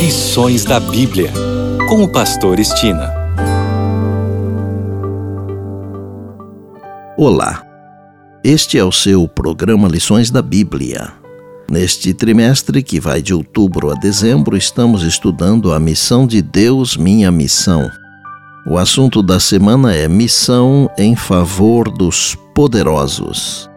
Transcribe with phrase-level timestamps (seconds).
[0.00, 1.30] Lições da Bíblia,
[1.86, 3.12] com o Pastor Estina.
[7.18, 7.62] Olá,
[8.42, 11.12] este é o seu programa Lições da Bíblia.
[11.70, 17.30] Neste trimestre, que vai de outubro a dezembro, estamos estudando a missão de Deus, minha
[17.30, 17.90] missão.
[18.66, 23.68] O assunto da semana é Missão em favor dos poderosos.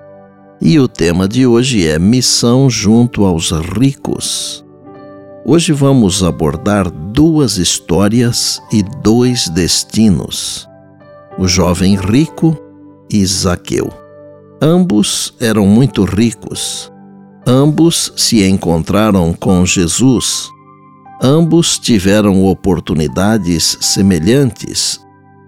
[0.61, 4.62] E o tema de hoje é Missão junto aos ricos.
[5.45, 10.67] Hoje vamos abordar duas histórias e dois destinos:
[11.37, 12.57] o jovem rico
[13.11, 13.91] e Zaqueu.
[14.61, 16.93] Ambos eram muito ricos,
[17.45, 20.49] Ambos se encontraram com Jesus.
[21.21, 24.97] Ambos tiveram oportunidades semelhantes,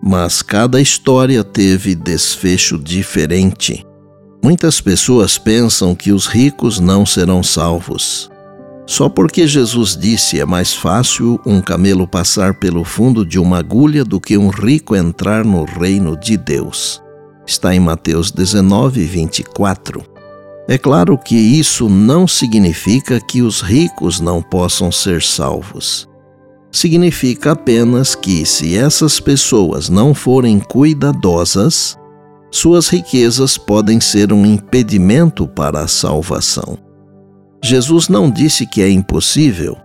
[0.04, 3.86] mas cada história teve desfecho diferente.
[4.44, 8.30] Muitas pessoas pensam que os ricos não serão salvos.
[8.88, 14.06] Só porque Jesus disse é mais fácil um camelo passar pelo fundo de uma agulha
[14.06, 17.02] do que um rico entrar no reino de Deus.
[17.48, 20.04] Está em Mateus 19, 24.
[20.68, 26.08] É claro que isso não significa que os ricos não possam ser salvos.
[26.72, 31.98] Significa apenas que, se essas pessoas não forem cuidadosas,
[32.52, 36.85] suas riquezas podem ser um impedimento para a salvação.
[37.66, 39.76] Jesus não disse que é impossível.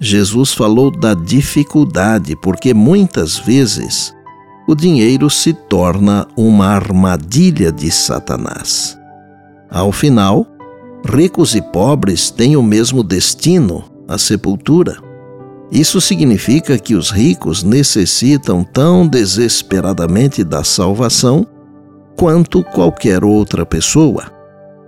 [0.00, 4.12] Jesus falou da dificuldade, porque muitas vezes
[4.66, 8.98] o dinheiro se torna uma armadilha de Satanás.
[9.70, 10.44] Ao final,
[11.08, 14.96] ricos e pobres têm o mesmo destino, a sepultura.
[15.70, 21.46] Isso significa que os ricos necessitam tão desesperadamente da salvação
[22.16, 24.41] quanto qualquer outra pessoa.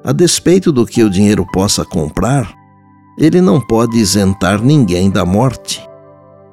[0.05, 2.55] A despeito do que o dinheiro possa comprar,
[3.19, 5.83] ele não pode isentar ninguém da morte.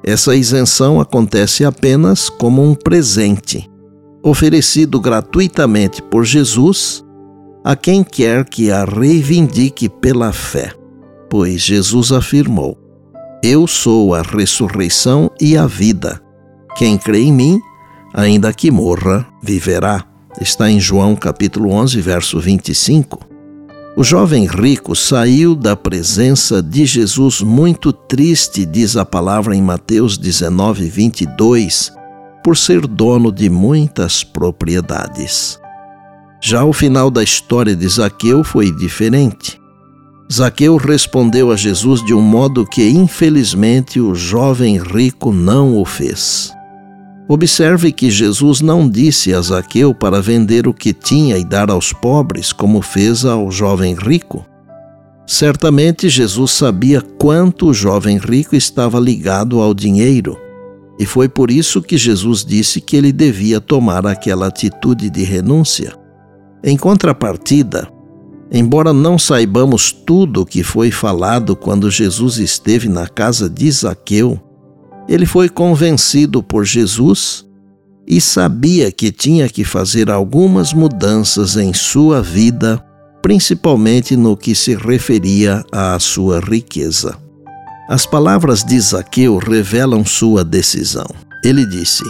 [0.02, 3.70] Essa isenção acontece apenas como um presente,
[4.22, 7.04] oferecido gratuitamente por Jesus
[7.62, 10.72] a quem quer que a reivindique pela fé,
[11.28, 12.78] pois Jesus afirmou:
[13.42, 16.22] Eu sou a ressurreição e a vida.
[16.76, 17.60] Quem crê em mim,
[18.14, 20.04] ainda que morra, viverá.
[20.40, 23.31] Está em João capítulo 11, verso 25.
[23.94, 30.16] O jovem rico saiu da presença de Jesus muito triste, diz a palavra em Mateus
[30.16, 31.92] 19, 22,
[32.42, 35.60] por ser dono de muitas propriedades.
[36.40, 39.60] Já o final da história de Zaqueu foi diferente.
[40.32, 46.50] Zaqueu respondeu a Jesus de um modo que, infelizmente, o jovem rico não o fez.
[47.28, 51.92] Observe que Jesus não disse a Zaqueu para vender o que tinha e dar aos
[51.92, 54.44] pobres, como fez ao jovem rico.
[55.26, 60.36] Certamente Jesus sabia quanto o jovem rico estava ligado ao dinheiro,
[60.98, 65.94] e foi por isso que Jesus disse que ele devia tomar aquela atitude de renúncia.
[66.62, 67.88] Em contrapartida,
[68.52, 74.40] embora não saibamos tudo o que foi falado quando Jesus esteve na casa de Zaqueu,
[75.12, 77.44] ele foi convencido por Jesus
[78.08, 82.82] e sabia que tinha que fazer algumas mudanças em sua vida,
[83.20, 87.14] principalmente no que se referia à sua riqueza.
[87.90, 91.06] As palavras de Zaqueu revelam sua decisão.
[91.44, 92.04] Ele disse: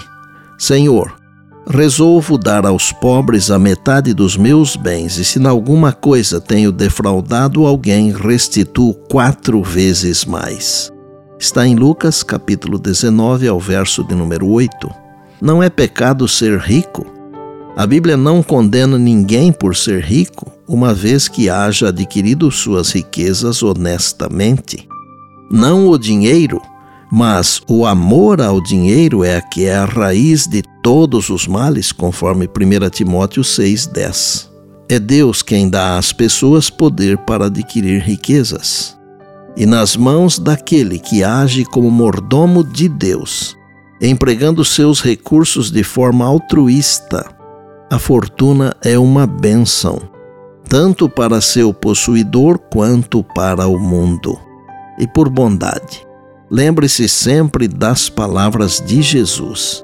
[0.56, 1.20] Senhor,
[1.68, 6.72] Resolvo dar aos pobres a metade dos meus bens, e se em alguma coisa tenho
[6.72, 10.91] defraudado alguém, restituo quatro vezes mais.
[11.42, 14.88] Está em Lucas capítulo 19, ao verso de número 8.
[15.40, 17.04] Não é pecado ser rico?
[17.76, 23.60] A Bíblia não condena ninguém por ser rico, uma vez que haja adquirido suas riquezas
[23.60, 24.86] honestamente.
[25.50, 26.62] Não o dinheiro,
[27.10, 32.46] mas o amor ao dinheiro é que é a raiz de todos os males, conforme
[32.46, 34.48] 1 Timóteo 6,10.
[34.88, 39.01] É Deus quem dá às pessoas poder para adquirir riquezas.
[39.56, 43.56] E nas mãos daquele que age como mordomo de Deus,
[44.00, 47.26] empregando seus recursos de forma altruísta,
[47.90, 50.00] a fortuna é uma bênção,
[50.68, 54.38] tanto para seu possuidor quanto para o mundo.
[54.98, 56.06] E por bondade,
[56.54, 59.82] Lembre-se sempre das palavras de Jesus.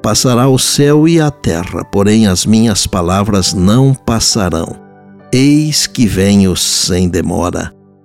[0.00, 4.76] Passará o céu e a terra, porém as minhas palavras não passarão.
[5.32, 7.74] Eis que venho sem demora.